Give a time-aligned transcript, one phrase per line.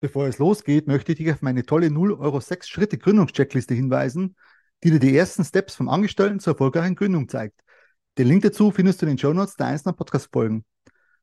[0.00, 4.36] Bevor es losgeht, möchte ich dich auf meine tolle 0 Euro 6 Schritte Gründungscheckliste hinweisen,
[4.84, 7.60] die dir die ersten Steps vom Angestellten zur erfolgreichen Gründung zeigt.
[8.16, 10.64] Den Link dazu findest du in den Show Notes der einzelnen Podcast-Folgen.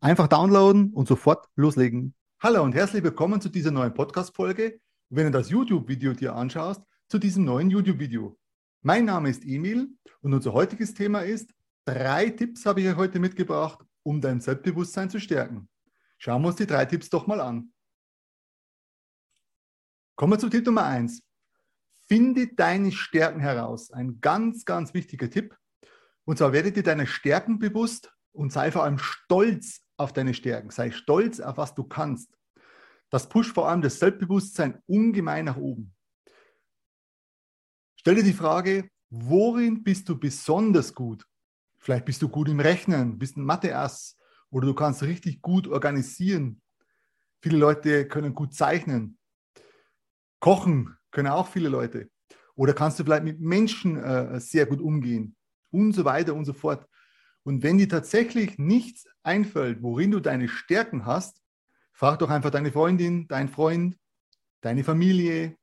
[0.00, 2.16] Einfach downloaden und sofort loslegen.
[2.42, 4.80] Hallo und herzlich willkommen zu dieser neuen Podcast-Folge.
[5.10, 8.36] Wenn du das YouTube-Video dir anschaust, zu diesem neuen YouTube-Video.
[8.82, 9.90] Mein Name ist Emil
[10.22, 11.54] und unser heutiges Thema ist,
[11.84, 15.68] drei Tipps habe ich euch heute mitgebracht, um dein Selbstbewusstsein zu stärken.
[16.18, 17.70] Schauen wir uns die drei Tipps doch mal an.
[20.16, 21.22] Kommen wir zu Tipp Nummer eins.
[22.08, 23.90] Finde deine Stärken heraus.
[23.90, 25.54] Ein ganz, ganz wichtiger Tipp.
[26.24, 30.70] Und zwar werde dir deine Stärken bewusst und sei vor allem stolz auf deine Stärken.
[30.70, 32.30] Sei stolz auf was du kannst.
[33.10, 35.94] Das pusht vor allem das Selbstbewusstsein ungemein nach oben.
[37.96, 41.26] Stell dir die Frage, worin bist du besonders gut?
[41.78, 44.16] Vielleicht bist du gut im Rechnen, bist ein Mathe-Ass
[44.48, 46.62] oder du kannst richtig gut organisieren.
[47.42, 49.18] Viele Leute können gut zeichnen.
[50.46, 52.08] Kochen können auch viele Leute.
[52.54, 55.34] Oder kannst du vielleicht mit Menschen äh, sehr gut umgehen
[55.72, 56.88] und so weiter und so fort.
[57.42, 61.42] Und wenn dir tatsächlich nichts einfällt, worin du deine Stärken hast,
[61.92, 63.98] frag doch einfach deine Freundin, dein Freund,
[64.60, 65.56] deine Familie,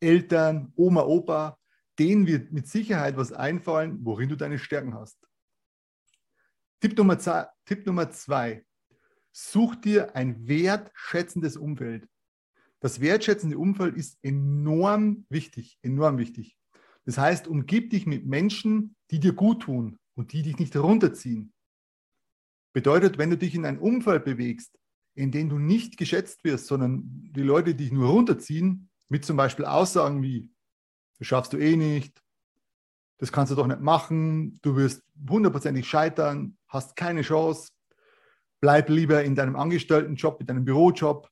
[0.00, 1.58] Eltern, Oma, Opa.
[1.98, 5.18] Denen wird mit Sicherheit was einfallen, worin du deine Stärken hast.
[6.80, 7.18] Tipp Nummer
[7.66, 8.64] Tipp Nummer zwei.
[9.32, 12.08] Such dir ein wertschätzendes Umfeld.
[12.82, 16.58] Das wertschätzende Umfeld ist enorm wichtig, enorm wichtig.
[17.04, 21.52] Das heißt, umgib dich mit Menschen, die dir gut tun und die dich nicht herunterziehen.
[22.72, 24.76] Bedeutet, wenn du dich in ein Umfeld bewegst,
[25.14, 29.64] in dem du nicht geschätzt wirst, sondern die Leute dich nur runterziehen, mit zum Beispiel
[29.64, 30.50] Aussagen wie,
[31.18, 32.20] das schaffst du eh nicht,
[33.18, 37.70] das kannst du doch nicht machen, du wirst hundertprozentig scheitern, hast keine Chance,
[38.60, 41.28] bleib lieber in deinem Angestelltenjob, in deinem Bürojob,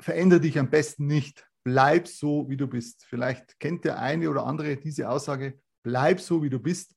[0.00, 1.46] verändere dich am besten nicht.
[1.64, 3.04] Bleib so, wie du bist.
[3.04, 6.94] Vielleicht kennt der eine oder andere diese Aussage, bleib so, wie du bist.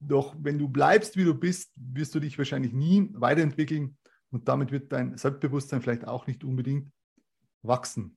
[0.00, 3.98] Doch wenn du bleibst, wie du bist, wirst du dich wahrscheinlich nie weiterentwickeln
[4.30, 6.92] und damit wird dein Selbstbewusstsein vielleicht auch nicht unbedingt
[7.62, 8.16] wachsen.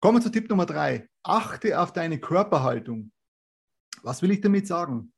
[0.00, 1.08] Kommen wir zu Tipp Nummer drei.
[1.22, 3.12] Achte auf deine Körperhaltung.
[4.02, 5.12] Was will ich damit sagen?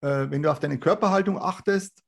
[0.00, 2.02] Äh, wenn du auf deine Körperhaltung achtest,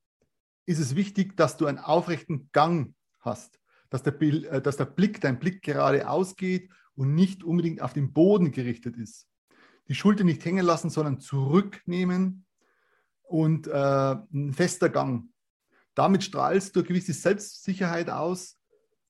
[0.66, 5.20] ist es wichtig, dass du einen aufrechten Gang hast dass der, äh, dass der Blick,
[5.20, 9.26] dein Blick gerade ausgeht und nicht unbedingt auf den Boden gerichtet ist.
[9.88, 12.46] Die Schulter nicht hängen lassen, sondern zurücknehmen
[13.22, 15.28] und äh, ein fester Gang.
[15.94, 18.58] Damit strahlst du eine gewisse Selbstsicherheit aus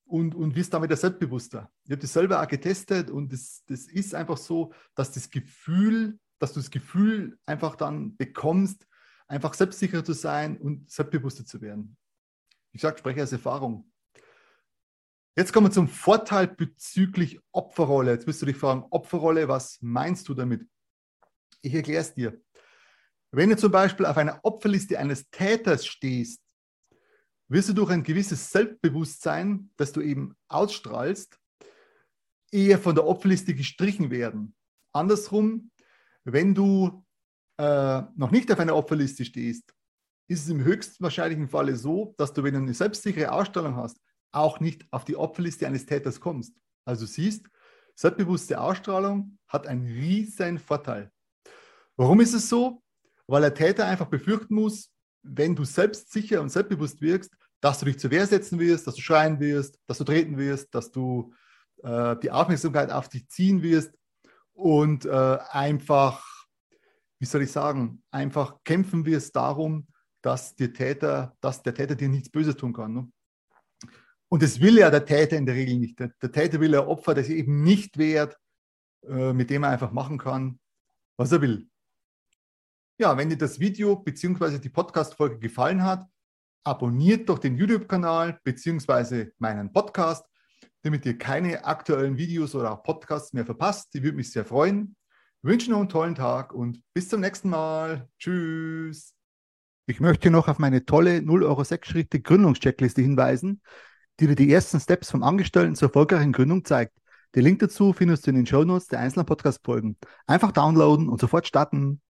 [0.05, 1.71] und, und wirst damit selbstbewusster.
[1.83, 6.19] Ich habe das selber auch getestet und das, das ist einfach so, dass das Gefühl,
[6.39, 8.87] dass du das Gefühl einfach dann bekommst,
[9.27, 11.97] einfach selbstsicher zu sein und selbstbewusster zu werden.
[12.71, 13.89] Ich sage, spreche aus Erfahrung.
[15.37, 18.11] Jetzt kommen wir zum Vorteil bezüglich Opferrolle.
[18.11, 20.65] Jetzt wirst du dich fragen, Opferrolle, was meinst du damit?
[21.61, 22.41] Ich erkläre es dir.
[23.31, 26.41] Wenn du zum Beispiel auf einer Opferliste eines Täters stehst,
[27.49, 31.37] wirst du durch ein gewisses Selbstbewusstsein, das du eben ausstrahlst,
[32.49, 34.55] eher von der Opferliste gestrichen werden.
[34.93, 35.69] Andersrum,
[36.23, 37.03] wenn du
[37.57, 39.73] äh, noch nicht auf einer Opferliste stehst,
[40.29, 43.99] ist es im höchstwahrscheinlichen Falle so, dass du, wenn du eine selbstsichere Ausstrahlung hast,
[44.35, 46.53] auch nicht auf die Opferliste eines Täters kommst.
[46.85, 47.47] Also siehst,
[47.95, 51.11] selbstbewusste Ausstrahlung hat einen riesen Vorteil.
[51.95, 52.83] Warum ist es so?
[53.27, 54.91] Weil der Täter einfach befürchten muss,
[55.23, 57.31] wenn du selbstsicher und selbstbewusst wirkst,
[57.61, 60.75] dass du dich zur Wehr setzen wirst, dass du schreien wirst, dass du treten wirst,
[60.75, 61.33] dass du
[61.83, 63.91] äh, die Aufmerksamkeit auf dich ziehen wirst
[64.53, 66.23] und äh, einfach,
[67.19, 69.87] wie soll ich sagen, einfach kämpfen wirst darum,
[70.21, 72.93] dass, der Täter, dass der Täter dir nichts Böses tun kann.
[72.93, 73.11] Ne?
[74.35, 75.97] Und das will ja der Täter in der Regel nicht.
[75.97, 78.37] Der, der Täter will ein Opfer, das eben nicht wehrt,
[79.07, 80.59] äh, mit dem er einfach machen kann,
[81.15, 81.69] was er will.
[82.97, 84.59] Ja, wenn dir das Video bzw.
[84.59, 86.05] die Podcast-Folge gefallen hat,
[86.65, 89.27] abonniert doch den YouTube-Kanal bzw.
[89.37, 90.25] meinen Podcast,
[90.81, 93.95] damit ihr keine aktuellen Videos oder auch Podcasts mehr verpasst.
[93.95, 94.97] Ich würde mich sehr freuen.
[95.43, 98.09] Ich wünsche noch einen tollen Tag und bis zum nächsten Mal.
[98.19, 99.15] Tschüss.
[99.85, 103.61] Ich möchte noch auf meine tolle 0 Euro 6 Schritte Gründungscheckliste hinweisen
[104.19, 106.93] die dir die ersten Steps vom Angestellten zur erfolgreichen Gründung zeigt.
[107.35, 109.97] Den Link dazu findest du in den Show Notes der einzelnen Podcast-Folgen.
[110.25, 112.01] Einfach downloaden und sofort starten.